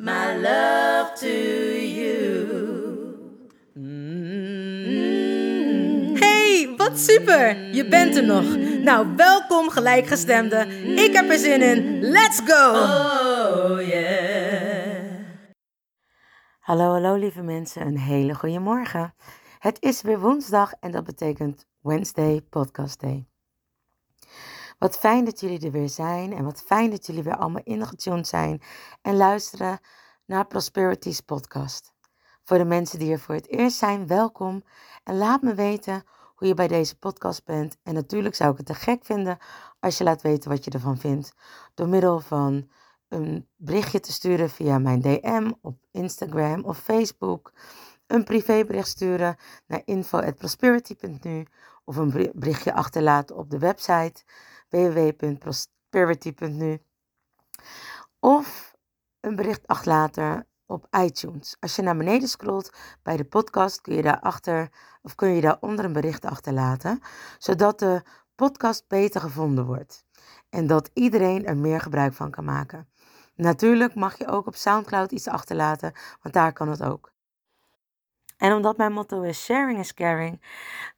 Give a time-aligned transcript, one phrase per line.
[0.00, 2.18] my love to you.
[6.18, 7.74] Hey, wat super!
[7.74, 8.56] Je bent er nog.
[8.82, 10.66] Nou, welkom gelijkgestemde.
[10.94, 12.00] Ik heb er zin in.
[12.00, 12.70] Let's go!
[12.70, 15.08] Oh yeah.
[16.60, 17.86] Hallo, hallo lieve mensen.
[17.86, 19.14] Een hele goede morgen.
[19.58, 23.29] Het is weer woensdag en dat betekent Wednesday Podcast Day.
[24.80, 28.26] Wat fijn dat jullie er weer zijn en wat fijn dat jullie weer allemaal ingetuned
[28.28, 28.62] zijn
[29.02, 29.80] en luisteren
[30.24, 31.92] naar Prosperity's podcast.
[32.44, 34.62] Voor de mensen die er voor het eerst zijn, welkom
[35.04, 37.76] en laat me weten hoe je bij deze podcast bent.
[37.82, 39.38] En natuurlijk zou ik het te gek vinden
[39.80, 41.34] als je laat weten wat je ervan vindt
[41.74, 42.70] door middel van
[43.08, 47.52] een berichtje te sturen via mijn DM op Instagram of Facebook,
[48.06, 49.36] een privébericht sturen
[49.66, 51.46] naar info@prosperity.nu
[51.84, 54.24] of een beri- berichtje achterlaten op de website
[54.70, 56.82] www.prosperity.nu
[58.18, 58.74] of
[59.20, 61.56] een bericht achterlaten op iTunes.
[61.60, 64.68] Als je naar beneden scrolt bij de podcast kun je daarachter
[65.02, 67.00] of kun je daaronder een bericht achterlaten,
[67.38, 68.02] zodat de
[68.34, 70.04] podcast beter gevonden wordt
[70.50, 72.88] en dat iedereen er meer gebruik van kan maken.
[73.34, 75.92] Natuurlijk mag je ook op SoundCloud iets achterlaten,
[76.22, 77.12] want daar kan het ook.
[78.36, 80.42] En omdat mijn motto is sharing is caring,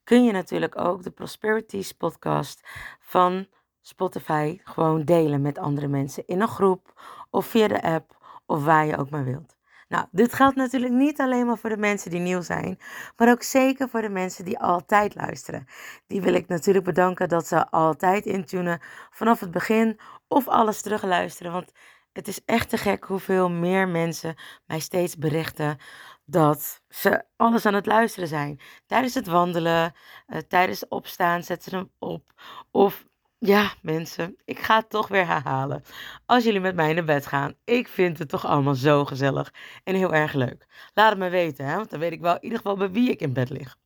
[0.04, 2.60] kun je natuurlijk ook de Prosperities podcast
[3.00, 3.46] van
[3.82, 8.16] Spotify gewoon delen met andere mensen in een groep of via de app
[8.46, 9.56] of waar je ook maar wilt.
[9.88, 12.78] Nou, dit geldt natuurlijk niet alleen maar voor de mensen die nieuw zijn,
[13.16, 15.66] maar ook zeker voor de mensen die altijd luisteren.
[16.06, 21.52] Die wil ik natuurlijk bedanken dat ze altijd intunen vanaf het begin of alles terugluisteren,
[21.52, 21.72] want
[22.12, 24.34] het is echt te gek hoeveel meer mensen
[24.66, 25.78] mij steeds berichten
[26.24, 28.60] dat ze alles aan het luisteren zijn.
[28.86, 29.94] Tijdens het wandelen,
[30.26, 32.32] eh, tijdens opstaan zetten ze hem op.
[32.70, 33.04] Of
[33.44, 35.84] ja, mensen, ik ga het toch weer herhalen.
[36.26, 39.54] Als jullie met mij naar bed gaan, ik vind het toch allemaal zo gezellig
[39.84, 40.66] en heel erg leuk.
[40.94, 43.10] Laat het me weten, hè, want dan weet ik wel in ieder geval bij wie
[43.10, 43.76] ik in bed lig.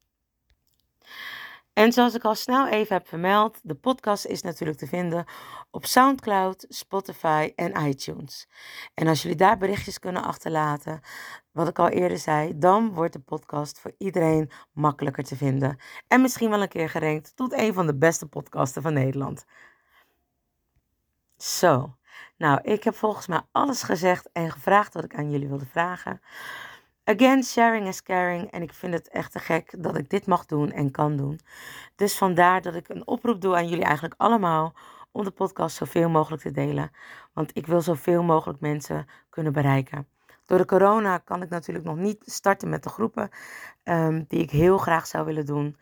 [1.77, 5.25] En zoals ik al snel even heb vermeld, de podcast is natuurlijk te vinden
[5.71, 8.49] op SoundCloud, Spotify en iTunes.
[8.95, 11.01] En als jullie daar berichtjes kunnen achterlaten,
[11.53, 15.79] wat ik al eerder zei, dan wordt de podcast voor iedereen makkelijker te vinden.
[16.09, 19.45] En misschien wel een keer gerankt tot een van de beste podcasten van Nederland.
[21.37, 21.97] Zo,
[22.37, 26.21] nou, ik heb volgens mij alles gezegd en gevraagd wat ik aan jullie wilde vragen.
[27.09, 28.51] Again, sharing is caring.
[28.51, 31.41] En ik vind het echt te gek dat ik dit mag doen en kan doen.
[31.97, 34.75] Dus vandaar dat ik een oproep doe aan jullie eigenlijk allemaal
[35.13, 36.91] om de podcast zoveel mogelijk te delen.
[37.33, 40.09] Want ik wil zoveel mogelijk mensen kunnen bereiken.
[40.47, 43.31] Door de corona kan ik natuurlijk nog niet starten met de groepen
[43.83, 45.77] ehm, die ik heel graag zou willen doen.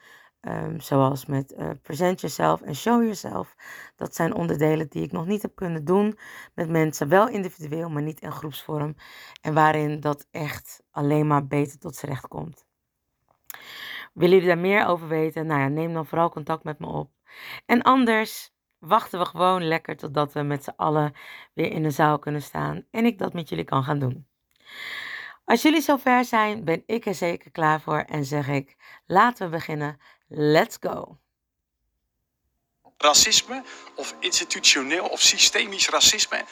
[0.44, 3.54] Ehm, zoals met eh, Present Yourself en Show Yourself.
[3.96, 6.18] Dat zijn onderdelen die ik nog niet heb kunnen doen
[6.54, 7.08] met mensen.
[7.08, 8.94] Wel individueel, maar niet in groepsvorm.
[9.40, 12.66] En waarin dat echt alleen maar beter tot z'n recht komt.
[14.12, 15.46] Willen jullie daar meer over weten?
[15.46, 17.10] Nou ja, neem dan vooral contact met me op.
[17.66, 21.12] En anders wachten we gewoon lekker totdat we met z'n allen
[21.54, 22.84] weer in de zaal kunnen staan.
[22.90, 24.26] En ik dat met jullie kan gaan doen.
[25.44, 28.76] Als jullie zover zijn, ben ik er zeker klaar voor en zeg ik:
[29.06, 29.98] laten we beginnen.
[30.28, 31.18] Let's go.
[32.98, 33.62] racisme
[33.94, 36.44] of institutioneel of systemisch racisme.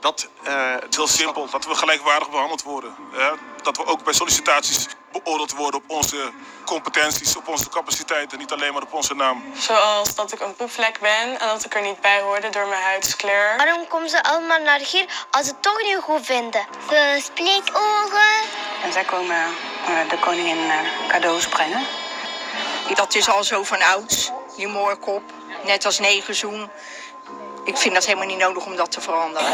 [0.00, 2.94] Dat, eh, Het is heel simpel, dat we gelijkwaardig behandeld worden.
[3.12, 3.30] Hè?
[3.62, 6.32] Dat we ook bij sollicitaties beoordeeld worden op onze
[6.64, 9.44] competenties, op onze capaciteiten, niet alleen maar op onze naam.
[9.58, 12.82] Zoals dat ik een poepvlek ben en dat ik er niet bij hoorde door mijn
[12.82, 13.56] huidskleur.
[13.56, 16.66] Waarom komen ze allemaal naar hier als ze het toch niet goed vinden?
[16.88, 18.32] Ze spreekogen.
[18.82, 19.36] En zij komen
[19.86, 22.05] eh, de koningin eh, cadeaus brengen.
[22.94, 25.22] Dat is al zo van ouds, die moorkop.
[25.64, 26.68] Net als negerzoen.
[27.64, 29.48] ik vind dat helemaal niet nodig om dat te veranderen.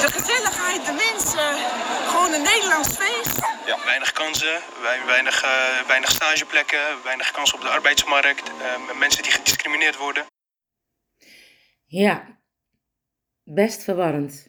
[0.00, 1.56] De gezelligheid, de mensen,
[2.08, 3.38] gewoon een Nederlands feest.
[3.66, 9.22] Ja, weinig kansen, wei- weinig, eh, weinig stageplekken, weinig kansen op de arbeidsmarkt, eh, mensen
[9.22, 10.26] die gediscrimineerd worden.
[11.86, 12.40] Ja,
[13.44, 14.46] best verwarrend.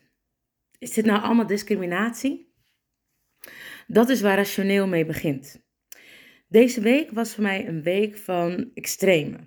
[0.78, 2.54] Is dit nou allemaal discriminatie?
[3.88, 5.58] Dat is waar rationeel mee begint.
[6.50, 9.38] Deze week was voor mij een week van extreme.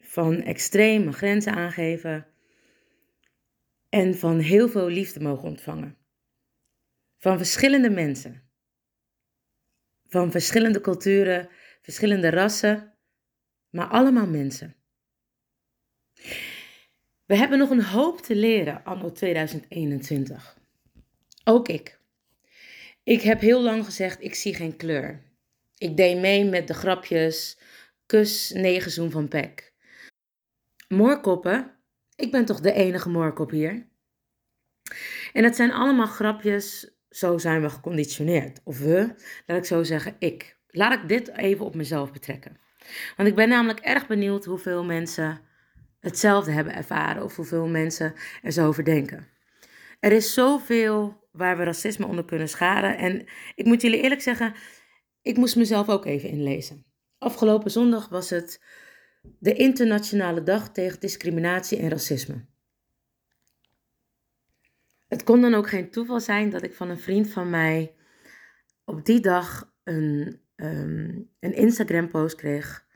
[0.00, 2.26] Van extreme grenzen aangeven
[3.88, 5.96] en van heel veel liefde mogen ontvangen.
[7.18, 8.42] Van verschillende mensen.
[10.08, 11.48] Van verschillende culturen,
[11.82, 12.94] verschillende rassen,
[13.70, 14.76] maar allemaal mensen.
[17.24, 20.58] We hebben nog een hoop te leren anno 2021.
[21.44, 22.00] Ook ik.
[23.02, 25.27] Ik heb heel lang gezegd, ik zie geen kleur.
[25.78, 27.58] Ik deed mee met de grapjes,
[28.06, 29.72] kus, negenzoen van Pek.
[30.88, 31.78] Moorkoppen,
[32.16, 33.88] ik ben toch de enige moorkop hier?
[35.32, 38.60] En het zijn allemaal grapjes, zo zijn we geconditioneerd.
[38.64, 39.14] Of we,
[39.46, 40.56] laat ik zo zeggen, ik.
[40.66, 42.58] Laat ik dit even op mezelf betrekken.
[43.16, 45.40] Want ik ben namelijk erg benieuwd hoeveel mensen
[46.00, 49.28] hetzelfde hebben ervaren of hoeveel mensen er zo over denken.
[50.00, 52.98] Er is zoveel waar we racisme onder kunnen scharen.
[52.98, 54.54] En ik moet jullie eerlijk zeggen,
[55.28, 56.84] ik moest mezelf ook even inlezen.
[57.18, 58.64] Afgelopen zondag was het
[59.38, 62.44] de Internationale Dag tegen Discriminatie en Racisme.
[65.08, 67.94] Het kon dan ook geen toeval zijn dat ik van een vriend van mij
[68.84, 72.86] op die dag een, ehm, een Instagram-post kreeg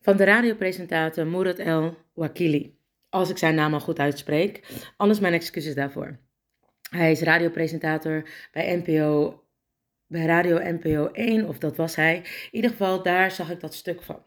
[0.00, 2.78] van de radiopresentator Murat El Wakili.
[3.08, 4.66] Als ik zijn naam al goed uitspreek.
[4.96, 6.18] Anders mijn excuses daarvoor.
[6.90, 9.42] Hij is radiopresentator bij NPO,
[10.08, 12.16] bij Radio NPO 1, of dat was hij.
[12.16, 14.22] In ieder geval, daar zag ik dat stuk van.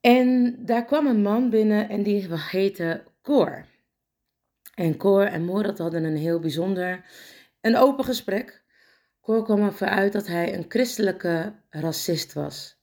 [0.00, 3.66] En daar kwam een man binnen en die heette Cor.
[4.74, 7.04] En Cor en Murat hadden een heel bijzonder,
[7.60, 8.62] een open gesprek.
[9.20, 12.80] Cor kwam ervoor uit dat hij een christelijke racist was.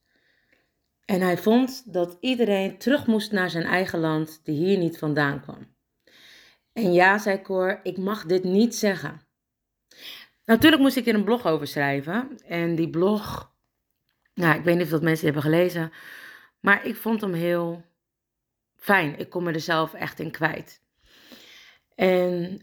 [1.06, 5.42] En hij vond dat iedereen terug moest naar zijn eigen land die hier niet vandaan
[5.42, 5.76] kwam.
[6.74, 9.29] En ja, zei Cor, ik mag dit niet zeggen.
[10.50, 12.38] Natuurlijk moest ik hier een blog over schrijven.
[12.46, 13.52] En die blog,
[14.34, 15.92] nou, ik weet niet of dat mensen hebben gelezen.
[16.60, 17.86] Maar ik vond hem heel
[18.76, 19.20] fijn.
[19.20, 20.84] Ik kon me er zelf echt in kwijt.
[21.96, 22.62] En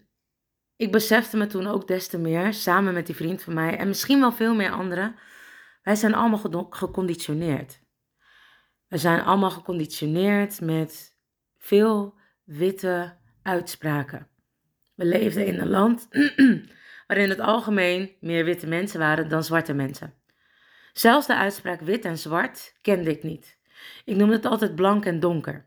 [0.77, 3.89] ik besefte me toen ook des te meer, samen met die vriend van mij en
[3.89, 5.17] misschien wel veel meer anderen,
[5.83, 7.81] wij zijn allemaal geconditioneerd.
[8.89, 11.17] We zijn allemaal geconditioneerd met
[11.57, 14.29] veel witte uitspraken.
[14.95, 16.09] We leefden in een land
[17.07, 20.15] waarin het algemeen meer witte mensen waren dan zwarte mensen.
[20.93, 23.59] Zelfs de uitspraak wit en zwart kende ik niet.
[24.05, 25.65] Ik noemde het altijd blank en donker.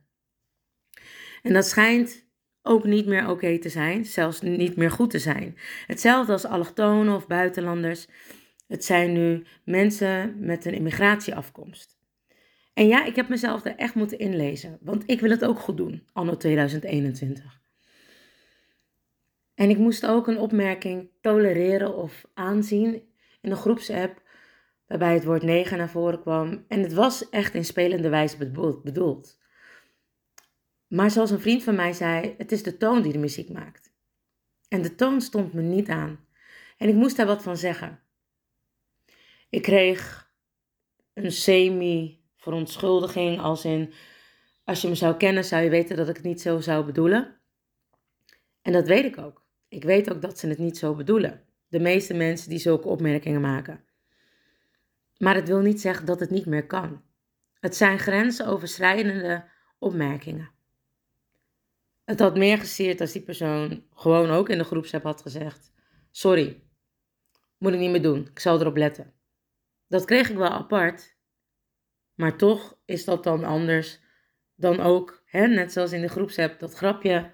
[1.41, 2.27] En dat schijnt
[2.61, 5.57] ook niet meer oké te zijn, zelfs niet meer goed te zijn.
[5.87, 8.07] Hetzelfde als allochtonen of buitenlanders.
[8.67, 11.97] Het zijn nu mensen met een immigratieafkomst.
[12.73, 15.77] En ja, ik heb mezelf er echt moeten inlezen, want ik wil het ook goed
[15.77, 17.59] doen, anno 2021.
[19.59, 22.93] En ik moest ook een opmerking tolereren of aanzien
[23.41, 24.21] in een groepsapp
[24.87, 26.65] waarbij het woord neger naar voren kwam.
[26.67, 29.39] En het was echt in spelende wijze bedoeld- bedoeld.
[30.87, 33.93] Maar zoals een vriend van mij zei, het is de toon die de muziek maakt.
[34.67, 36.25] En de toon stond me niet aan.
[36.77, 37.99] En ik moest daar wat van zeggen.
[39.49, 40.31] Ik kreeg
[41.13, 43.93] een semi-verontschuldiging, als in,
[44.63, 47.39] als je me zou kennen, zou je weten dat ik het niet zo zou bedoelen.
[48.61, 49.38] En dat weet ik ook.
[49.69, 51.43] Ik weet ook dat ze het niet zo bedoelen.
[51.67, 53.83] De meeste mensen die zulke opmerkingen maken.
[55.17, 57.03] Maar het wil niet zeggen dat het niet meer kan.
[57.59, 59.43] Het zijn grensoverschrijdende
[59.79, 60.51] opmerkingen.
[62.03, 65.71] Het had meer gesierd als die persoon gewoon ook in de groepsapp had gezegd:
[66.11, 66.61] Sorry,
[67.57, 69.13] moet ik niet meer doen, ik zal erop letten.
[69.87, 71.15] Dat kreeg ik wel apart,
[72.13, 73.99] maar toch is dat dan anders
[74.55, 77.31] dan ook, hè, net zoals in de groepsapp, dat grapje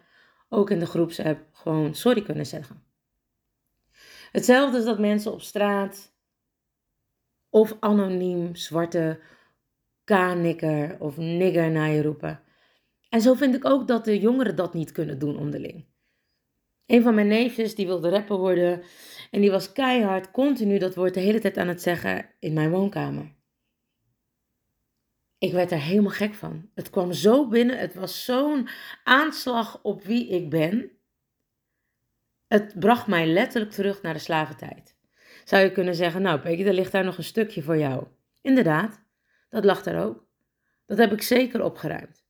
[0.56, 2.84] ook in de groepsapp gewoon sorry kunnen zeggen.
[4.32, 6.14] Hetzelfde is dat mensen op straat
[7.50, 9.20] of anoniem zwarte
[10.04, 12.40] kanikker of nigger naar je roepen.
[13.10, 15.86] En zo vind ik ook dat de jongeren dat niet kunnen doen onderling.
[16.86, 18.82] Een van mijn neefjes die wilde rapper worden
[19.32, 22.70] en die was keihard continu dat woord de hele tijd aan het zeggen in mijn
[22.70, 23.35] woonkamer.
[25.38, 26.70] Ik werd er helemaal gek van.
[26.74, 28.70] Het kwam zo binnen, het was zo'n
[29.04, 30.92] aanslag op wie ik ben.
[32.48, 34.96] Het bracht mij letterlijk terug naar de slaventijd.
[35.44, 38.08] Zou je kunnen zeggen, nou Peggy, er ligt daar nog een stukje voor jou.
[38.42, 39.04] Inderdaad,
[39.50, 40.28] dat lag daar ook.
[40.86, 42.26] Dat heb ik zeker opgeruimd.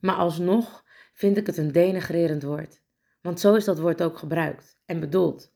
[0.00, 2.82] Maar alsnog vind ik het een denigrerend woord.
[3.20, 5.53] Want zo is dat woord ook gebruikt en bedoeld.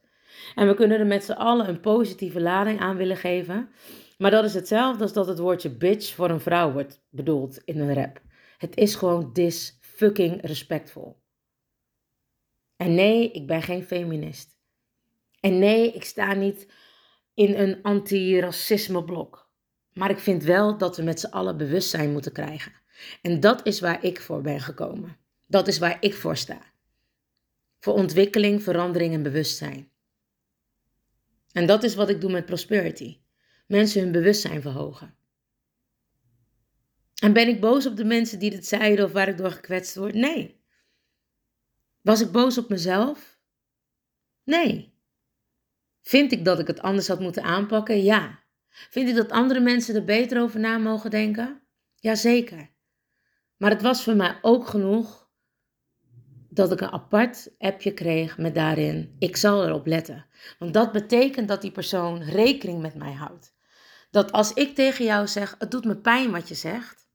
[0.54, 3.70] En we kunnen er met z'n allen een positieve lading aan willen geven.
[4.18, 7.80] Maar dat is hetzelfde als dat het woordje bitch voor een vrouw wordt bedoeld in
[7.80, 8.20] een rap.
[8.58, 11.20] Het is gewoon dis fucking respectvol.
[12.76, 14.56] En nee, ik ben geen feminist.
[15.40, 16.72] En nee, ik sta niet
[17.34, 19.50] in een anti-racisme blok.
[19.92, 22.72] Maar ik vind wel dat we met z'n allen bewustzijn moeten krijgen.
[23.22, 25.16] En dat is waar ik voor ben gekomen.
[25.46, 26.60] Dat is waar ik voor sta.
[27.78, 29.90] Voor ontwikkeling, verandering en bewustzijn.
[31.52, 33.20] En dat is wat ik doe met Prosperity.
[33.66, 35.16] Mensen hun bewustzijn verhogen.
[37.14, 39.94] En ben ik boos op de mensen die dit zeiden of waar ik door gekwetst
[39.94, 40.14] word?
[40.14, 40.60] Nee.
[42.00, 43.38] Was ik boos op mezelf?
[44.44, 44.94] Nee.
[46.02, 48.02] Vind ik dat ik het anders had moeten aanpakken?
[48.02, 48.42] Ja.
[48.68, 51.62] Vind ik dat andere mensen er beter over na mogen denken?
[51.94, 52.70] Jazeker.
[53.56, 55.27] Maar het was voor mij ook genoeg
[56.48, 60.26] dat ik een apart appje kreeg met daarin: ik zal erop letten.
[60.58, 63.54] Want dat betekent dat die persoon rekening met mij houdt.
[64.10, 67.06] Dat als ik tegen jou zeg: het doet me pijn wat je zegt,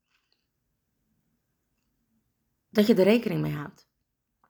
[2.70, 3.88] dat je er rekening mee houdt.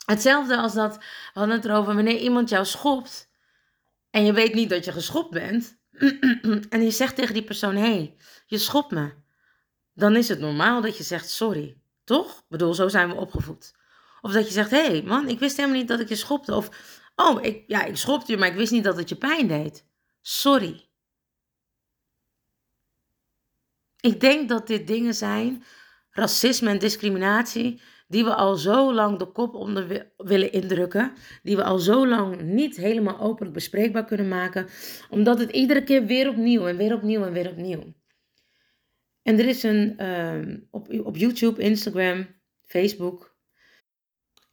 [0.05, 1.03] Hetzelfde als dat, we
[1.39, 3.31] hadden het erover, wanneer iemand jou schopt
[4.09, 5.77] en je weet niet dat je geschopt bent,
[6.69, 9.13] en je zegt tegen die persoon: hé, hey, je schopt me.
[9.93, 11.77] Dan is het normaal dat je zegt sorry.
[12.03, 12.37] Toch?
[12.37, 13.73] Ik bedoel, zo zijn we opgevoed.
[14.23, 16.55] Of dat je zegt: hé, hey, man, ik wist helemaal niet dat ik je schopte.
[16.55, 16.69] Of,
[17.15, 19.85] oh, ik, ja, ik schopte je, maar ik wist niet dat het je pijn deed.
[20.21, 20.87] Sorry.
[23.99, 25.63] Ik denk dat dit dingen zijn,
[26.09, 31.63] racisme en discriminatie, die we al zo lang de kop onder willen indrukken, die we
[31.63, 34.67] al zo lang niet helemaal openlijk bespreekbaar kunnen maken,
[35.09, 37.93] omdat het iedere keer weer opnieuw en weer opnieuw en weer opnieuw.
[39.21, 42.27] En er is een, uh, op, op YouTube, Instagram,
[42.61, 43.32] Facebook,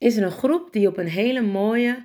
[0.00, 2.04] is er een groep die op een hele mooie,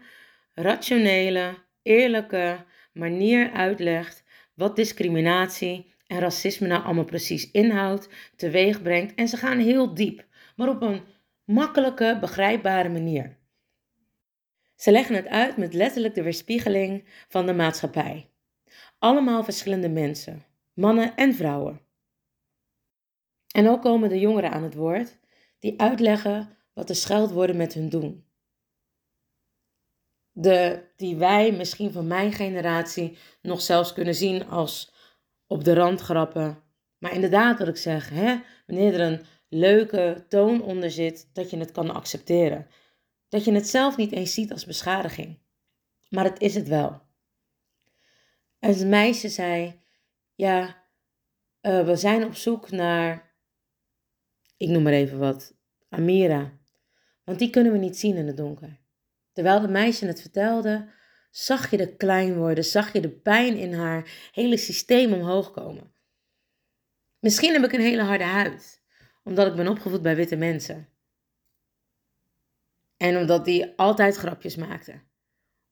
[0.54, 4.24] rationele, eerlijke manier uitlegt
[4.54, 9.16] wat discriminatie en racisme nou allemaal precies inhoudt, teweeg brengt.
[9.16, 10.26] En ze gaan heel diep,
[10.56, 11.02] maar op een
[11.44, 13.38] makkelijke, begrijpbare manier.
[14.76, 18.30] Ze leggen het uit met letterlijk de weerspiegeling van de maatschappij.
[19.00, 21.82] Allemaal verschillende mensen, mannen en vrouwen.
[23.52, 25.18] En ook komen de jongeren aan het woord,
[25.60, 28.26] die uitleggen wat de scheldwoorden met hun doen.
[30.32, 34.94] De, die wij misschien van mijn generatie nog zelfs kunnen zien als
[35.48, 36.64] op de rand grappen.
[36.98, 41.58] Maar inderdaad, wat ik zeg, hè, wanneer er een leuke toon onder zit, dat je
[41.58, 42.68] het kan accepteren.
[43.30, 45.40] Dat je het zelf niet eens ziet als beschadiging.
[46.10, 47.02] Maar het is het wel.
[48.60, 49.82] En het meisje zei:
[50.34, 50.84] Ja,
[51.62, 53.36] uh, we zijn op zoek naar,
[54.58, 55.56] ik noem maar even wat,
[55.90, 56.64] Amira.
[57.26, 58.80] Want die kunnen we niet zien in het donker.
[59.34, 60.90] Terwijl het meisje het vertelde,
[61.32, 65.94] zag je de klein worden, zag je de pijn in haar hele systeem omhoog komen.
[67.20, 68.84] Misschien heb ik een hele harde huid
[69.26, 70.90] omdat ik ben opgevoed bij witte mensen.
[72.98, 75.04] En omdat die altijd grapjes maakten.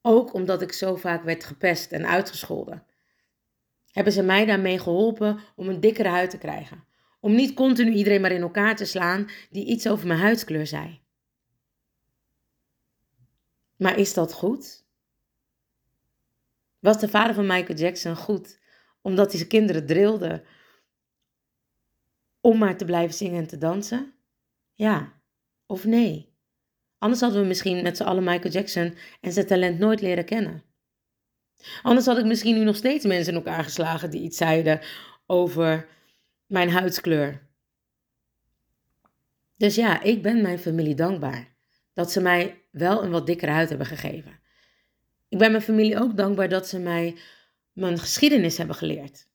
[0.02, 2.86] Ook omdat ik zo vaak werd gepest en uitgescholden.
[3.90, 6.84] Hebben ze mij daarmee geholpen om een dikkere huid te krijgen.
[7.20, 11.03] Om niet continu iedereen maar in elkaar te slaan die iets over mijn huidskleur zei.
[13.76, 14.84] Maar is dat goed?
[16.78, 18.62] Was de vader van Michael Jackson goed
[19.02, 20.44] omdat hij zijn kinderen drilde
[22.40, 24.14] om maar te blijven zingen en te dansen?
[24.72, 25.12] Ja
[25.66, 26.32] of nee?
[26.98, 30.62] Anders hadden we misschien met z'n allen Michael Jackson en zijn talent nooit leren kennen.
[31.82, 34.80] Anders had ik misschien nu nog steeds mensen in elkaar geslagen die iets zeiden
[35.26, 35.88] over
[36.46, 37.46] mijn huidskleur.
[39.56, 41.56] Dus ja, ik ben mijn familie dankbaar
[41.92, 44.40] dat ze mij wel een wat dikkere huid hebben gegeven.
[45.28, 47.18] Ik ben mijn familie ook dankbaar dat ze mij
[47.72, 49.28] mijn geschiedenis hebben geleerd.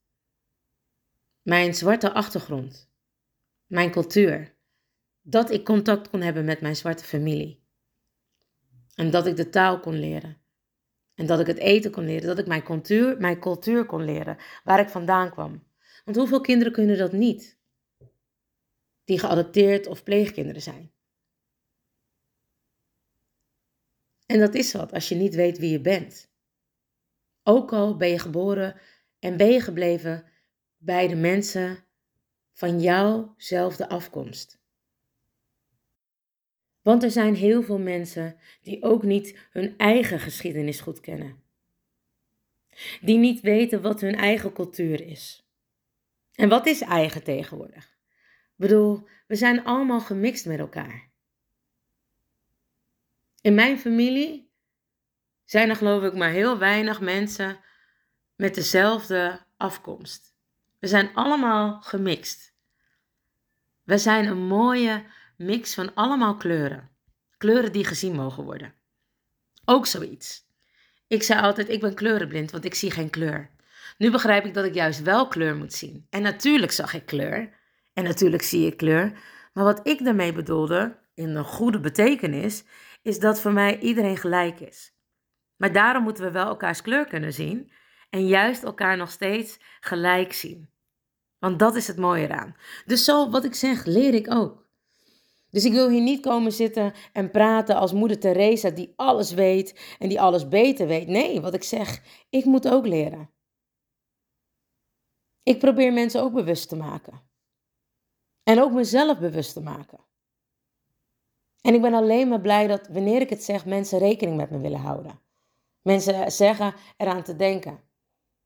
[1.41, 2.89] Mijn zwarte achtergrond
[3.69, 4.55] mijn cultuur.
[5.21, 7.63] Dat ik contact kon hebben met mijn zwarte familie.
[8.95, 10.37] En dat ik de taal kon leren.
[11.15, 12.27] En dat ik het eten kon leren.
[12.27, 14.37] Dat ik mijn cultuur, mijn cultuur kon leren.
[14.63, 15.63] Waar ik vandaan kwam.
[16.05, 17.59] Want hoeveel kinderen kunnen dat niet?
[19.03, 20.91] Die geadopteerd of pleegkinderen zijn.
[24.29, 26.29] En dat is wat als je niet weet wie je bent.
[27.43, 28.75] Ook al ben je geboren
[29.19, 30.25] en ben je gebleven
[30.77, 31.83] bij de mensen
[32.51, 34.59] van jouwzelfde afkomst.
[36.81, 41.43] Want er zijn heel veel mensen die ook niet hun eigen geschiedenis goed kennen.
[43.01, 45.49] Die niet weten wat hun eigen cultuur is.
[46.33, 47.83] En wat is eigen tegenwoordig?
[47.83, 51.08] Ik bedoel, we zijn allemaal gemixt met elkaar.
[53.41, 54.51] In mijn familie
[55.45, 57.59] zijn er geloof ik maar heel weinig mensen
[58.35, 60.33] met dezelfde afkomst.
[60.79, 62.53] We zijn allemaal gemixt.
[63.83, 65.05] We zijn een mooie
[65.37, 66.89] mix van allemaal kleuren.
[67.37, 68.73] Kleuren die gezien mogen worden.
[69.65, 70.47] Ook zoiets.
[71.07, 73.49] Ik zei altijd, ik ben kleurenblind, want ik zie geen kleur.
[73.97, 76.07] Nu begrijp ik dat ik juist wel kleur moet zien.
[76.09, 77.53] En natuurlijk zag ik kleur.
[77.93, 79.11] En natuurlijk zie ik kleur.
[79.53, 82.63] Maar wat ik daarmee bedoelde, in een goede betekenis,
[83.01, 84.93] is dat voor mij iedereen gelijk is.
[85.55, 87.71] Maar daarom moeten we wel elkaars kleur kunnen zien
[88.09, 90.71] en juist elkaar nog steeds gelijk zien.
[91.39, 92.55] Want dat is het mooie eraan.
[92.85, 94.67] Dus zo, wat ik zeg, leer ik ook.
[95.49, 99.95] Dus ik wil hier niet komen zitten en praten als moeder Teresa die alles weet
[99.99, 101.07] en die alles beter weet.
[101.07, 103.29] Nee, wat ik zeg, ik moet ook leren.
[105.43, 107.21] Ik probeer mensen ook bewust te maken.
[108.43, 110.07] En ook mezelf bewust te maken.
[111.61, 114.59] En ik ben alleen maar blij dat wanneer ik het zeg, mensen rekening met me
[114.59, 115.19] willen houden.
[115.81, 117.79] Mensen zeggen eraan te denken.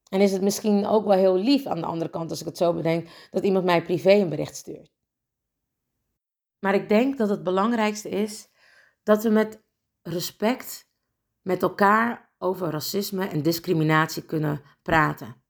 [0.10, 2.58] En is het misschien ook wel heel lief aan de andere kant, als ik het
[2.58, 4.92] zo bedenk, dat iemand mij privé een bericht stuurt.
[6.60, 8.48] Maar ik denk dat het belangrijkste is
[9.04, 9.64] dat we met
[10.02, 10.92] respect
[11.42, 15.44] met elkaar over racisme en discriminatie kunnen praten.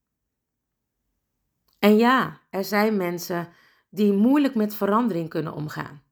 [1.79, 3.53] En ja, er zijn mensen
[3.89, 6.02] die moeilijk met verandering kunnen omgaan.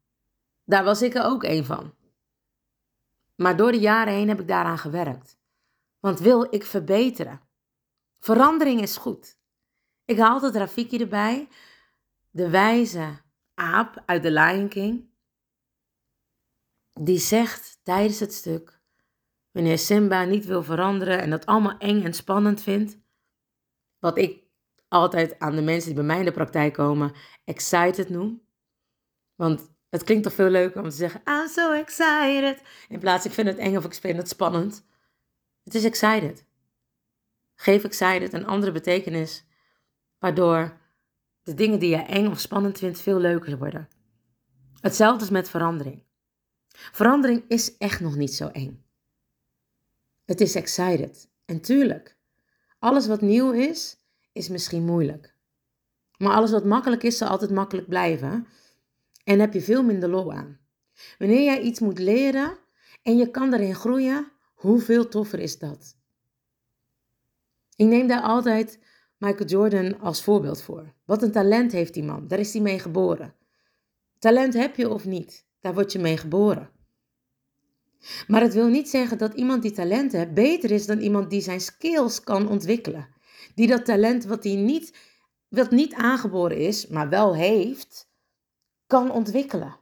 [0.72, 1.96] Daar was ik er ook een van.
[3.36, 5.40] Maar door de jaren heen heb ik daaraan gewerkt.
[6.00, 7.42] Want wil ik verbeteren?
[8.20, 9.40] Verandering is goed.
[10.06, 11.48] Ik haal altijd Rafiki erbij,
[12.30, 13.22] de wijze
[13.54, 15.10] aap uit The Lion King.
[16.94, 18.82] Die zegt tijdens het stuk,
[19.52, 23.00] wanneer Simba niet wil veranderen en dat allemaal eng en spannend vindt,
[24.00, 24.44] wat ik
[24.88, 27.14] altijd aan de mensen die bij mij in de praktijk komen
[27.44, 28.46] excited noem.
[29.36, 32.62] Want het klinkt toch veel leuker om te zeggen, I'm so excited.
[32.88, 34.86] In plaats, ik vind het eng of ik vind het spannend.
[35.64, 36.46] Het is excited.
[37.56, 39.46] Geef excited een andere betekenis,
[40.20, 40.78] waardoor
[41.44, 43.90] de dingen die je eng of spannend vindt veel leuker worden.
[44.80, 46.04] Hetzelfde is met verandering.
[46.72, 48.84] Verandering is echt nog niet zo eng.
[50.26, 51.30] Het is excited.
[51.46, 52.18] En tuurlijk,
[52.80, 53.98] alles wat nieuw is,
[54.32, 55.36] is misschien moeilijk.
[56.18, 58.48] Maar alles wat makkelijk is, zal altijd makkelijk blijven.
[59.24, 60.60] En heb je veel minder lol aan.
[61.18, 62.58] Wanneer jij iets moet leren
[63.02, 65.98] en je kan erin groeien, hoeveel toffer is dat?
[67.76, 68.80] Ik neem daar altijd
[69.18, 70.94] Michael Jordan als voorbeeld voor.
[71.06, 73.36] Wat een talent heeft die man, daar is hij mee geboren.
[74.20, 76.70] Talent heb je of niet, daar word je mee geboren.
[78.28, 81.42] Maar het wil niet zeggen dat iemand die talent heeft beter is dan iemand die
[81.42, 83.08] zijn skills kan ontwikkelen.
[83.56, 84.98] Die dat talent wat hij niet,
[85.48, 88.11] wat niet aangeboren is, maar wel heeft,
[88.92, 89.80] kan ontwikkelen.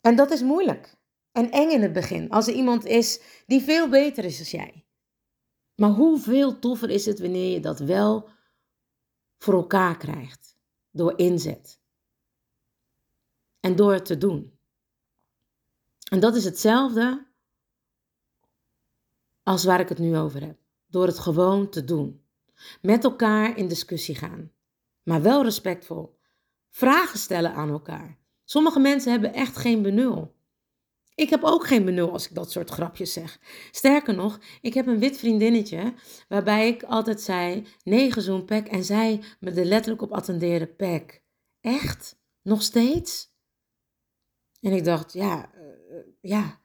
[0.00, 0.96] En dat is moeilijk
[1.32, 4.86] en eng in het begin als er iemand is die veel beter is dan jij.
[5.74, 8.28] Maar hoeveel toffer is het wanneer je dat wel
[9.38, 10.56] voor elkaar krijgt
[10.90, 11.80] door inzet
[13.60, 14.58] en door het te doen.
[16.10, 17.26] En dat is hetzelfde
[19.42, 20.58] als waar ik het nu over heb.
[20.86, 22.24] Door het gewoon te doen.
[22.82, 24.52] Met elkaar in discussie gaan.
[25.02, 26.18] Maar wel respectvol.
[26.70, 28.18] Vragen stellen aan elkaar.
[28.44, 30.38] Sommige mensen hebben echt geen benul.
[31.14, 33.38] Ik heb ook geen benul als ik dat soort grapjes zeg.
[33.70, 35.94] Sterker nog, ik heb een wit vriendinnetje
[36.28, 38.68] waarbij ik altijd zei: nee, gezoen pek.
[38.68, 41.22] En zij me er letterlijk op attendeerde: pek.
[41.60, 42.18] Echt?
[42.42, 43.34] Nog steeds?
[44.60, 45.62] En ik dacht: ja, uh,
[46.20, 46.60] ja.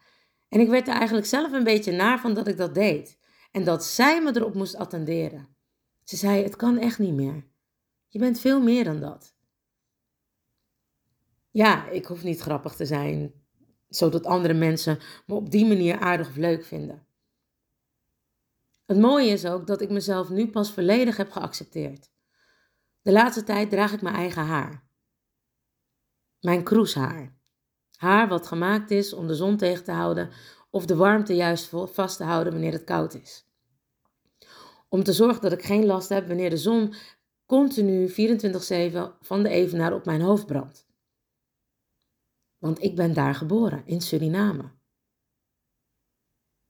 [0.50, 3.18] En ik werd er eigenlijk zelf een beetje naar van dat ik dat deed.
[3.52, 5.56] En dat zij me erop moest attenderen.
[6.04, 7.48] Ze zei: het kan echt niet meer.
[8.08, 9.35] Je bent veel meer dan dat.
[11.56, 13.34] Ja, ik hoef niet grappig te zijn
[13.88, 17.08] zodat andere mensen me op die manier aardig of leuk vinden.
[18.86, 22.12] Het mooie is ook dat ik mezelf nu pas volledig heb geaccepteerd.
[23.02, 24.88] De laatste tijd draag ik mijn eigen haar.
[26.40, 27.38] Mijn kroeshaar.
[27.98, 30.30] Haar wat gemaakt is om de zon tegen te houden
[30.70, 33.48] of de warmte juist vast te houden wanneer het koud is.
[34.90, 36.94] Om te zorgen dat ik geen last heb wanneer de zon
[37.46, 38.14] continu 24-7
[39.22, 40.85] van de evenaar op mijn hoofd brandt.
[42.66, 44.72] Want ik ben daar geboren, in Suriname.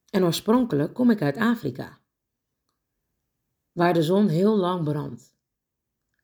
[0.09, 1.99] En oorspronkelijk kom ik uit Afrika,
[3.71, 5.35] waar de zon heel lang brandt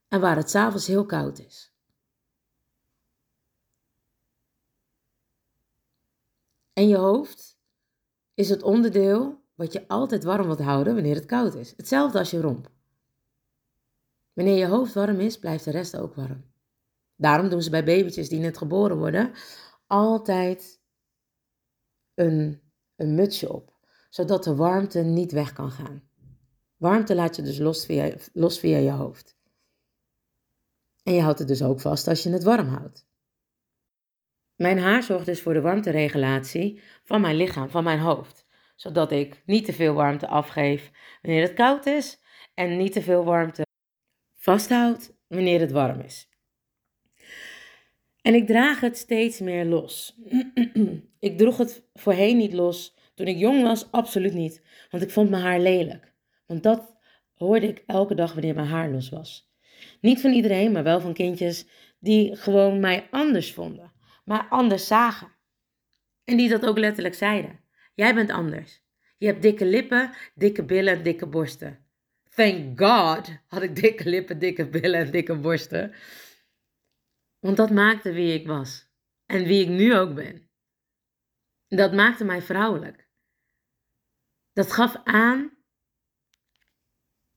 [0.07, 1.73] en waar het s'avonds heel koud is.
[6.73, 7.59] En je hoofd
[8.33, 11.73] is het onderdeel wat je altijd warm wilt houden wanneer het koud is.
[11.77, 12.71] Hetzelfde als je romp.
[14.33, 16.50] Wanneer je hoofd warm is, blijft de rest ook warm.
[17.21, 19.33] Daarom doen ze bij babytjes die net geboren worden
[19.87, 20.81] altijd
[22.13, 22.61] een,
[22.95, 23.77] een mutsje op,
[24.09, 26.03] zodat de warmte niet weg kan gaan.
[26.77, 29.37] Warmte laat je dus los via, los via je hoofd.
[31.03, 33.07] En je houdt het dus ook vast als je het warm houdt.
[34.55, 38.45] Mijn haar zorgt dus voor de warmteregulatie van mijn lichaam, van mijn hoofd.
[38.75, 42.21] Zodat ik niet te veel warmte afgeef wanneer het koud is
[42.53, 43.65] en niet te veel warmte
[44.35, 46.30] vasthoud wanneer het warm is.
[48.21, 50.17] En ik draag het steeds meer los.
[51.19, 52.95] ik droeg het voorheen niet los.
[53.15, 54.61] Toen ik jong was, absoluut niet.
[54.89, 56.13] Want ik vond mijn haar lelijk.
[56.45, 56.97] Want dat
[57.33, 59.51] hoorde ik elke dag wanneer mijn haar los was.
[60.01, 61.65] Niet van iedereen, maar wel van kindjes
[61.99, 63.91] die gewoon mij anders vonden.
[64.25, 65.27] Maar anders zagen.
[66.23, 67.59] En die dat ook letterlijk zeiden.
[67.95, 68.81] Jij bent anders.
[69.17, 71.79] Je hebt dikke lippen, dikke billen en dikke borsten.
[72.35, 75.93] Thank God had ik dikke lippen, dikke billen en dikke borsten.
[77.41, 78.89] Want dat maakte wie ik was.
[79.25, 80.49] En wie ik nu ook ben.
[81.67, 83.07] Dat maakte mij vrouwelijk.
[84.53, 85.51] Dat gaf aan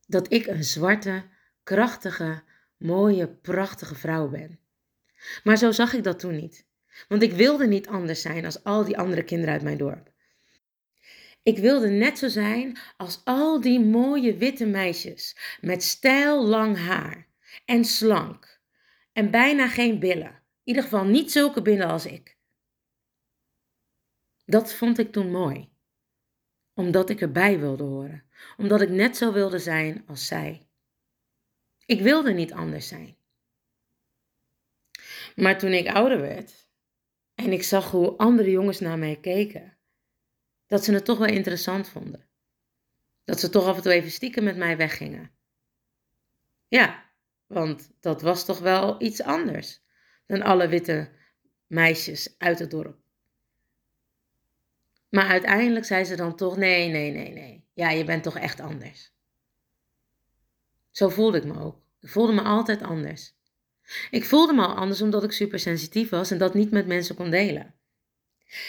[0.06, 1.24] dat ik een zwarte,
[1.62, 2.42] krachtige,
[2.76, 4.60] mooie, prachtige vrouw ben.
[5.44, 6.66] Maar zo zag ik dat toen niet.
[7.08, 10.12] Want ik wilde niet anders zijn als al die andere kinderen uit mijn dorp.
[11.42, 17.26] Ik wilde net zo zijn als al die mooie witte meisjes met stijl lang haar
[17.64, 18.53] en slank
[19.14, 20.30] en bijna geen billen.
[20.30, 22.38] In ieder geval niet zulke billen als ik.
[24.44, 25.72] Dat vond ik toen mooi,
[26.74, 30.68] omdat ik erbij wilde horen, omdat ik net zo wilde zijn als zij.
[31.86, 33.16] Ik wilde niet anders zijn.
[35.36, 36.68] Maar toen ik ouder werd
[37.34, 39.78] en ik zag hoe andere jongens naar mij keken,
[40.66, 42.28] dat ze het toch wel interessant vonden.
[43.24, 45.34] Dat ze toch af en toe even stiekem met mij weggingen.
[46.68, 47.03] Ja,
[47.54, 49.82] want dat was toch wel iets anders
[50.26, 51.10] dan alle witte
[51.66, 52.98] meisjes uit het dorp.
[55.08, 57.64] Maar uiteindelijk zei ze dan toch: nee, nee, nee, nee.
[57.74, 59.12] Ja, je bent toch echt anders.
[60.90, 61.82] Zo voelde ik me ook.
[62.00, 63.34] Ik voelde me altijd anders.
[64.10, 67.30] Ik voelde me al anders omdat ik supersensitief was en dat niet met mensen kon
[67.30, 67.74] delen.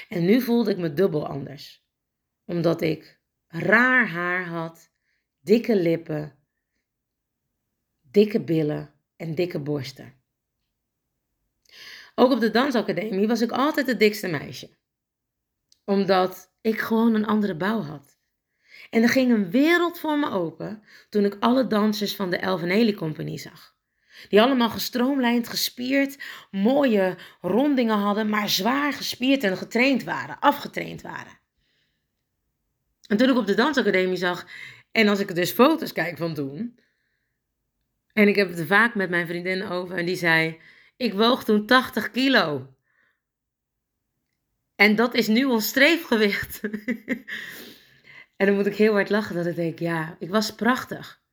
[0.10, 1.86] En nu voelde ik me dubbel anders.
[2.46, 4.92] Omdat ik raar haar had,
[5.40, 6.36] dikke lippen,
[8.16, 10.14] dikke billen en dikke borsten.
[12.16, 14.70] Ook op de dansacademie was ik altijd het dikste meisje.
[15.86, 18.18] Omdat ik gewoon een andere bouw had.
[18.90, 22.94] En er ging een wereld voor me open toen ik alle dansers van de Elveneli
[22.94, 23.76] Compagnie zag.
[24.30, 31.40] Die allemaal gestroomlijnd, gespierd, mooie rondingen hadden, maar zwaar gespierd en getraind waren, afgetraind waren.
[33.08, 34.48] En toen ik op de dansacademie zag,
[34.92, 36.80] en als ik dus foto's kijk van toen,
[38.16, 40.60] en ik heb het vaak met mijn vriendin over, en die zei:
[40.98, 42.76] Ik woog toen 80 kilo.
[44.76, 46.62] En dat is nu ons streefgewicht.
[48.38, 51.24] en dan moet ik heel hard lachen dat ik denk: Ja, ik was prachtig.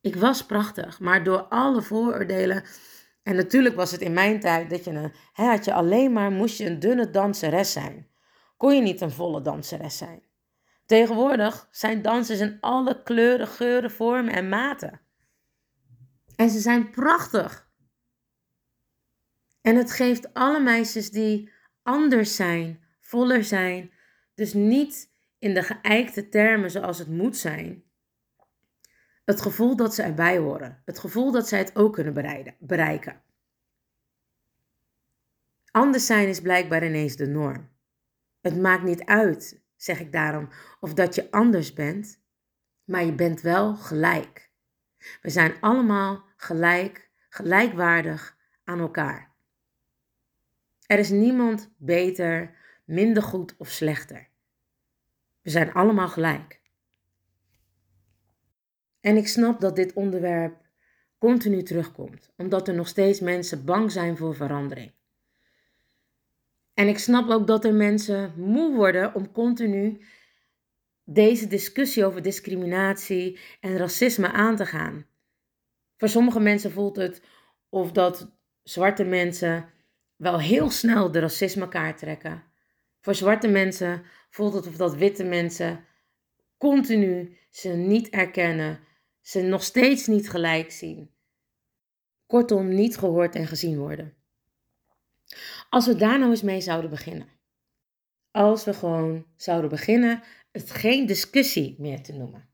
[0.00, 2.64] Ik was prachtig, maar door alle vooroordelen.
[3.22, 6.30] En natuurlijk was het in mijn tijd dat je een, hè, had je alleen maar
[6.30, 8.08] moest je een dunne danseres zijn.
[8.56, 10.22] Kon je niet een volle danseres zijn.
[10.86, 15.05] Tegenwoordig zijn dansers in alle kleuren, geuren, vormen en maten.
[16.36, 17.70] En ze zijn prachtig.
[19.60, 21.50] En het geeft alle meisjes die
[21.82, 23.92] anders zijn, voller zijn,
[24.34, 27.84] dus niet in de geëikte termen zoals het moet zijn,
[29.26, 30.82] het gevoel dat ze erbij horen.
[30.84, 32.12] Het gevoel dat zij het ook kunnen
[32.58, 33.22] bereiken.
[35.70, 37.68] Anders zijn is blijkbaar ineens de norm.
[38.40, 40.48] Het maakt niet uit, zeg ik daarom,
[40.80, 42.20] of dat je anders bent,
[42.84, 44.45] maar je bent wel gelijk.
[45.22, 49.34] We zijn allemaal gelijk, gelijkwaardig aan elkaar.
[50.86, 52.54] Er is niemand beter,
[52.84, 54.28] minder goed of slechter.
[55.42, 56.60] We zijn allemaal gelijk.
[59.00, 60.64] En ik snap dat dit onderwerp
[61.18, 64.92] continu terugkomt, omdat er nog steeds mensen bang zijn voor verandering.
[66.74, 70.04] En ik snap ook dat er mensen moe worden om continu
[71.08, 75.06] deze discussie over discriminatie en racisme aan te gaan.
[75.96, 77.22] Voor sommige mensen voelt het
[77.68, 78.30] of dat
[78.62, 79.68] zwarte mensen
[80.16, 82.42] wel heel snel de racisme kaart trekken.
[83.00, 85.84] Voor zwarte mensen voelt het of dat witte mensen
[86.58, 88.80] continu ze niet erkennen,
[89.20, 91.10] ze nog steeds niet gelijk zien.
[92.26, 94.14] Kortom, niet gehoord en gezien worden.
[95.70, 97.28] Als we daar nou eens mee zouden beginnen.
[98.30, 100.22] Als we gewoon zouden beginnen
[100.56, 102.48] het geen discussie meer te noemen.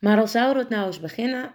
[0.00, 1.54] Maar al zouden we het nou eens beginnen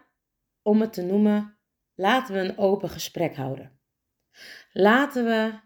[0.62, 1.58] om het te noemen,
[1.96, 3.80] laten we een open gesprek houden.
[4.72, 5.60] Laten we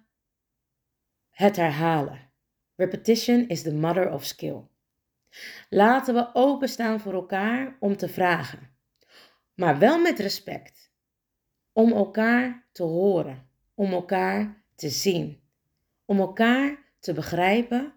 [1.29, 2.31] het herhalen.
[2.75, 4.61] Repetition is the mother of skill.
[5.69, 8.75] Laten we openstaan voor elkaar om te vragen,
[9.53, 10.91] maar wel met respect.
[11.73, 15.41] Om elkaar te horen, om elkaar te zien,
[16.05, 17.93] om elkaar te begrijpen,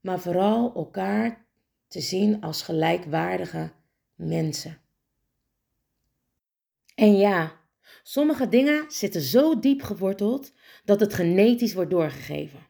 [0.00, 1.46] maar vooral elkaar
[1.88, 3.72] te zien als gelijkwaardige
[4.14, 4.80] mensen.
[6.94, 7.60] En ja,
[8.02, 10.52] sommige dingen zitten zo diep geworteld
[10.84, 12.66] dat het genetisch wordt doorgegeven.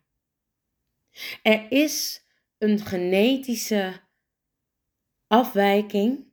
[1.42, 2.24] Er is
[2.58, 4.00] een genetische
[5.26, 6.24] afwijking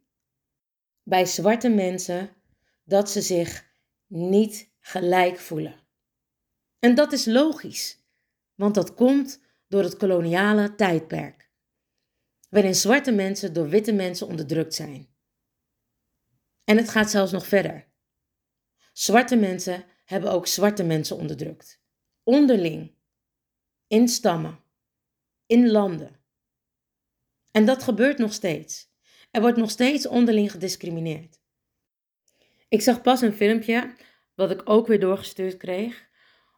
[1.03, 2.29] bij zwarte mensen
[2.83, 3.65] dat ze zich
[4.07, 5.75] niet gelijk voelen.
[6.79, 7.99] En dat is logisch,
[8.55, 11.49] want dat komt door het koloniale tijdperk,
[12.49, 15.15] waarin zwarte mensen door witte mensen onderdrukt zijn.
[16.63, 17.87] En het gaat zelfs nog verder.
[18.93, 21.81] Zwarte mensen hebben ook zwarte mensen onderdrukt.
[22.23, 22.95] Onderling.
[23.87, 24.59] In stammen.
[25.45, 26.19] In landen.
[27.51, 28.95] En dat gebeurt nog steeds.
[29.31, 31.39] Er wordt nog steeds onderling gediscrimineerd.
[32.67, 33.95] Ik zag pas een filmpje,
[34.35, 36.07] wat ik ook weer doorgestuurd kreeg,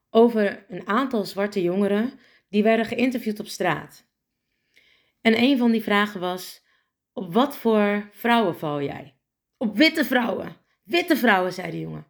[0.09, 2.19] over een aantal zwarte jongeren
[2.49, 4.07] die werden geïnterviewd op straat.
[5.21, 6.65] En een van die vragen was:
[7.13, 9.15] Op wat voor vrouwen val jij?
[9.57, 10.55] Op witte vrouwen.
[10.83, 12.07] Witte vrouwen, zei de jongen.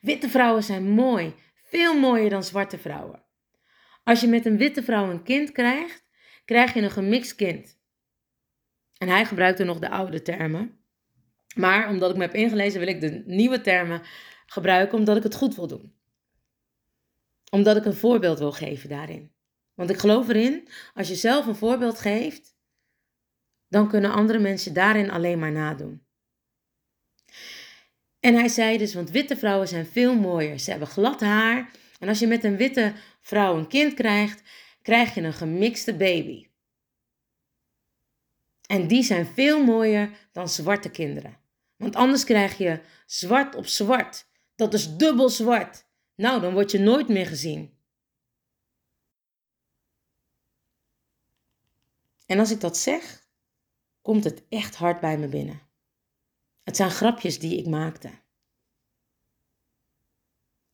[0.00, 3.24] Witte vrouwen zijn mooi, veel mooier dan zwarte vrouwen.
[4.04, 6.04] Als je met een witte vrouw een kind krijgt,
[6.44, 7.78] krijg je een gemixt kind.
[8.98, 10.78] En hij gebruikte nog de oude termen.
[11.54, 14.02] Maar omdat ik me heb ingelezen, wil ik de nieuwe termen
[14.46, 15.94] gebruiken, omdat ik het goed wil doen.
[17.50, 19.35] Omdat ik een voorbeeld wil geven daarin.
[19.76, 22.56] Want ik geloof erin, als je zelf een voorbeeld geeft,
[23.68, 26.04] dan kunnen andere mensen daarin alleen maar nadoen.
[28.20, 30.58] En hij zei dus, want witte vrouwen zijn veel mooier.
[30.58, 31.70] Ze hebben glad haar.
[31.98, 34.42] En als je met een witte vrouw een kind krijgt,
[34.82, 36.48] krijg je een gemixte baby.
[38.66, 41.38] En die zijn veel mooier dan zwarte kinderen.
[41.76, 44.26] Want anders krijg je zwart op zwart.
[44.54, 45.86] Dat is dubbel zwart.
[46.14, 47.75] Nou, dan word je nooit meer gezien.
[52.26, 53.28] En als ik dat zeg,
[54.02, 55.60] komt het echt hard bij me binnen.
[56.62, 58.10] Het zijn grapjes die ik maakte.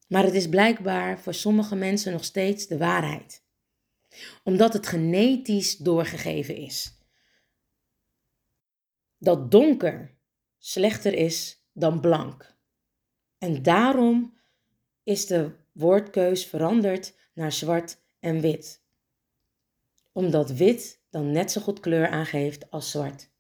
[0.09, 3.45] Maar het is blijkbaar voor sommige mensen nog steeds de waarheid.
[4.43, 6.99] Omdat het genetisch doorgegeven is.
[9.19, 10.19] Dat donker
[10.59, 12.57] slechter is dan blank.
[13.38, 14.41] En daarom
[15.03, 18.85] is de woordkeus veranderd naar zwart en wit.
[20.12, 23.31] Omdat wit dan net zo goed kleur aangeeft als zwart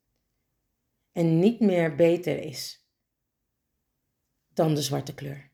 [1.12, 2.86] en niet meer beter is
[4.54, 5.50] dan de zwarte kleur.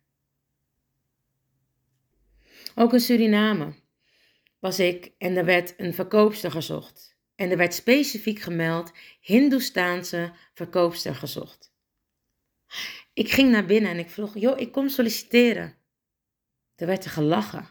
[2.74, 3.74] Ook in Suriname
[4.58, 7.16] was ik en er werd een verkoopster gezocht.
[7.34, 11.72] En er werd specifiek gemeld Hindoestaanse verkoopster gezocht.
[13.12, 15.76] Ik ging naar binnen en ik vroeg, joh, ik kom solliciteren.
[16.74, 17.70] Er werd er gelachen.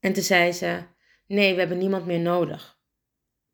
[0.00, 0.82] En toen zei ze,
[1.26, 2.79] nee, we hebben niemand meer nodig.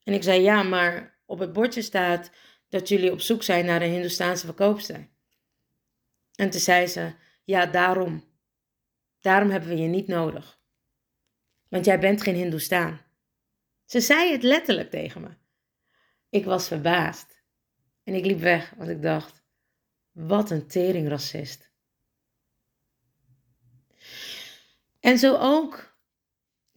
[0.07, 2.31] En ik zei, ja, maar op het bordje staat
[2.69, 5.09] dat jullie op zoek zijn naar een Hindoestaanse verkoopster.
[6.35, 7.15] En toen zei ze,
[7.45, 8.25] ja, daarom.
[9.21, 10.61] Daarom hebben we je niet nodig.
[11.69, 13.01] Want jij bent geen Hindoestaan.
[13.85, 15.29] Ze zei het letterlijk tegen me.
[16.29, 17.43] Ik was verbaasd.
[18.03, 19.43] En ik liep weg, want ik dacht,
[20.11, 21.71] wat een teringracist.
[25.01, 25.99] En zo ook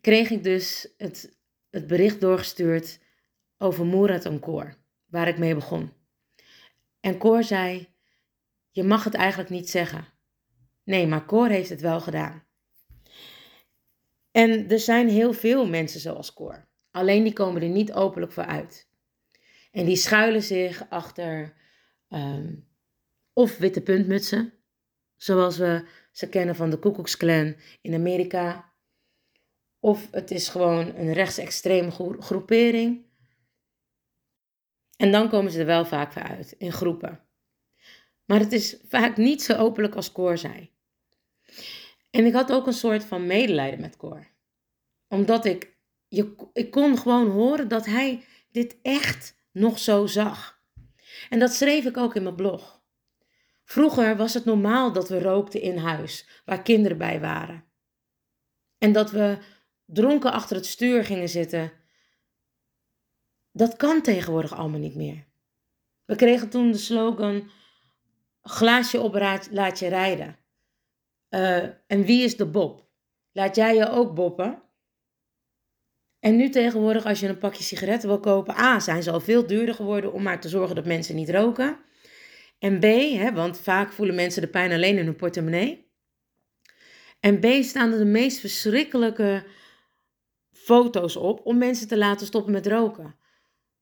[0.02, 1.40] kreeg ik dus het,
[1.70, 3.00] het bericht doorgestuurd
[3.60, 5.94] over Murat en Koor waar ik mee begon.
[7.00, 7.88] En Cor zei:
[8.70, 10.06] Je mag het eigenlijk niet zeggen.
[10.84, 12.44] Nee, maar Cor heeft het wel gedaan.
[14.32, 16.68] En er zijn heel veel mensen zoals Cor.
[16.92, 18.90] Alleen die komen er niet openlijk voor uit.
[19.72, 21.54] En die schuilen zich achter
[22.08, 22.56] ehm,
[23.34, 24.54] of witte puntmutsen,
[25.16, 28.74] zoals we ze kennen van de Koekoeksclan in Amerika.
[29.80, 33.09] Of het is gewoon een rechtsextreme groepering
[35.00, 37.20] en dan komen ze er wel vaak voor uit, in groepen.
[38.26, 40.72] Maar het is vaak niet zo openlijk als Cor zei.
[42.10, 44.28] En ik had ook een soort van medelijden met Cor.
[45.08, 50.62] Omdat ik, je, ik kon gewoon horen dat hij dit echt nog zo zag.
[51.30, 52.82] En dat schreef ik ook in mijn blog.
[53.64, 57.66] Vroeger was het normaal dat we rookten in huis, waar kinderen bij waren.
[58.78, 59.38] En dat we
[59.86, 61.72] dronken achter het stuur gingen zitten
[63.52, 65.26] dat kan tegenwoordig allemaal niet meer.
[66.06, 67.50] We kregen toen de slogan:
[68.42, 69.14] glaasje op,
[69.52, 70.38] laat je rijden.
[71.30, 72.88] Uh, en wie is de Bob?
[73.32, 74.62] Laat jij je ook boppen?
[76.20, 79.48] En nu tegenwoordig, als je een pakje sigaretten wil kopen, A, zijn ze al veel
[79.48, 81.78] duurder geworden om maar te zorgen dat mensen niet roken.
[82.60, 85.92] En B, hè, want vaak voelen mensen de pijn alleen in hun portemonnee.
[87.20, 89.46] En B, staan er de meest verschrikkelijke
[90.52, 93.16] foto's op om mensen te laten stoppen met roken.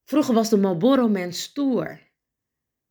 [0.07, 1.99] Vroeger was de Marlboro Man stoer.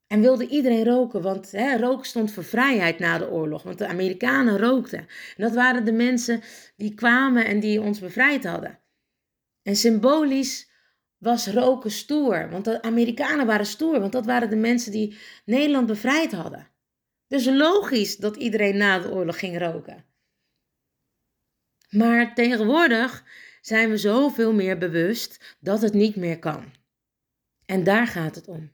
[0.07, 3.63] En wilde iedereen roken, want hè, roken stond voor vrijheid na de oorlog.
[3.63, 4.99] Want de Amerikanen rookten.
[4.99, 6.43] En dat waren de mensen
[6.77, 8.81] die kwamen en die ons bevrijd hadden.
[9.63, 10.71] En symbolisch
[11.17, 15.87] was roken stoer, want de Amerikanen waren stoer, want dat waren de mensen die Nederland
[15.87, 16.71] bevrijd hadden.
[17.27, 20.05] Dus logisch dat iedereen na de oorlog ging roken.
[21.89, 23.25] Maar tegenwoordig
[23.61, 26.85] zijn we zoveel meer bewust dat het niet meer kan.
[27.67, 28.73] En daar gaat het om.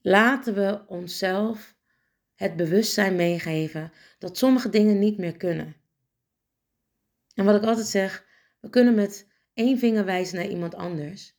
[0.00, 1.74] Laten we onszelf
[2.34, 5.76] het bewustzijn meegeven dat sommige dingen niet meer kunnen.
[7.34, 8.26] En wat ik altijd zeg,
[8.60, 11.38] we kunnen met één vinger wijzen naar iemand anders,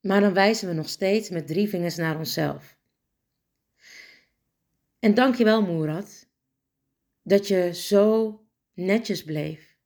[0.00, 2.78] maar dan wijzen we nog steeds met drie vingers naar onszelf.
[4.98, 6.28] En dank je wel, Moerad,
[7.22, 8.40] dat je zo
[8.74, 9.76] netjes bleef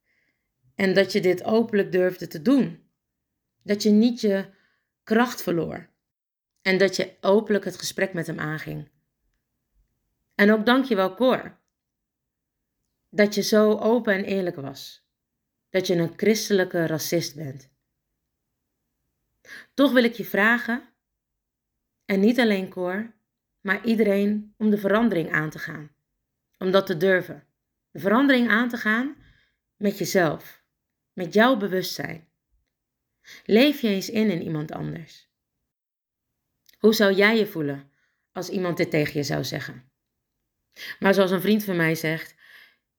[0.74, 2.90] en dat je dit openlijk durfde te doen.
[3.62, 4.50] Dat je niet je
[5.02, 5.91] kracht verloor
[6.62, 8.88] en dat je openlijk het gesprek met hem aanging.
[10.35, 11.59] En ook dank je wel, Cor,
[13.09, 15.07] dat je zo open en eerlijk was.
[15.70, 17.70] Dat je een christelijke racist bent.
[19.75, 20.88] Toch wil ik je vragen,
[22.05, 23.14] en niet alleen Cor,
[23.61, 25.90] maar iedereen om de verandering aan te gaan.
[26.59, 27.46] Om dat te durven.
[27.90, 29.16] De verandering aan te gaan
[29.77, 30.64] met jezelf,
[31.12, 32.29] met jouw bewustzijn.
[33.44, 35.32] Leef je eens in in iemand anders.
[36.83, 37.90] Hoe zou jij je voelen
[38.33, 39.90] als iemand dit tegen je zou zeggen?
[40.99, 42.35] Maar zoals een vriend van mij zegt,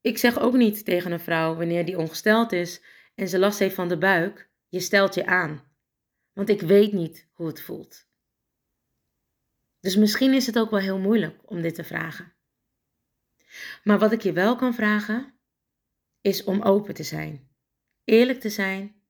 [0.02, 2.82] ik zeg ook niet tegen een vrouw wanneer die ongesteld is
[3.16, 5.64] en ze last heeft van de buik, je stelt je aan.
[6.34, 8.08] Want ik weet niet hoe het voelt.
[9.80, 12.34] Dus misschien is het ook wel heel moeilijk om dit te vragen.
[13.84, 15.40] Maar wat ik je wel kan vragen,
[16.22, 17.50] is om open te zijn,
[18.04, 19.02] eerlijk te zijn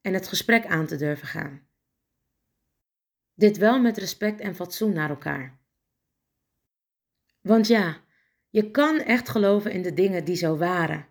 [0.00, 1.72] en het gesprek aan te durven gaan.
[3.34, 5.58] Dit wel met respect en fatsoen naar elkaar.
[7.40, 8.00] Want ja,
[8.50, 11.08] je kan echt geloven in de dingen die zo waren.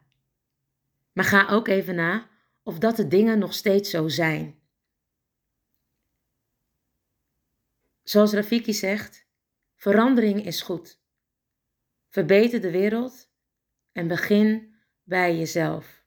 [1.12, 2.30] Maar ga ook even na
[2.64, 4.60] of dat de dingen nog steeds zo zijn.
[8.04, 9.28] Zoals Rafiki zegt,
[9.76, 11.02] verandering is goed.
[12.10, 13.30] Verbeter de wereld
[13.92, 16.04] en begin bij jezelf.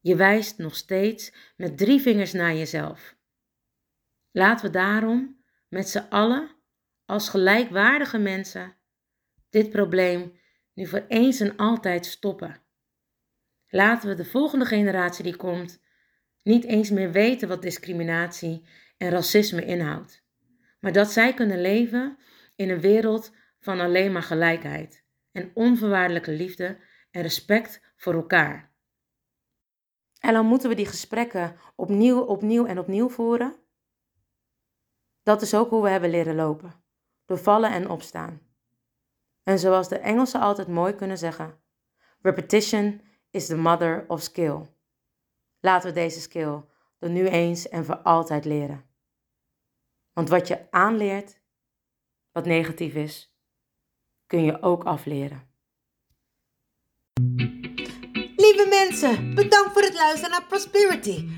[0.00, 3.17] Je wijst nog steeds met drie vingers naar jezelf.
[4.30, 6.50] Laten we daarom met z'n allen
[7.04, 8.76] als gelijkwaardige mensen
[9.50, 10.38] dit probleem
[10.74, 12.62] nu voor eens en altijd stoppen.
[13.68, 15.82] Laten we de volgende generatie die komt
[16.42, 20.24] niet eens meer weten wat discriminatie en racisme inhoudt,
[20.80, 22.18] maar dat zij kunnen leven
[22.56, 26.78] in een wereld van alleen maar gelijkheid en onvoorwaardelijke liefde
[27.10, 28.72] en respect voor elkaar.
[30.20, 33.56] En dan moeten we die gesprekken opnieuw, opnieuw en opnieuw voeren
[35.28, 36.74] dat is ook hoe we hebben leren lopen.
[37.24, 38.40] Door vallen en opstaan.
[39.42, 41.60] En zoals de Engelsen altijd mooi kunnen zeggen:
[42.22, 44.60] Repetition is the mother of skill.
[45.60, 46.60] Laten we deze skill
[46.98, 48.84] er nu eens en voor altijd leren.
[50.12, 51.40] Want wat je aanleert,
[52.32, 53.36] wat negatief is,
[54.26, 55.50] kun je ook afleren.
[58.36, 61.37] Lieve mensen, bedankt voor het luisteren naar Prosperity,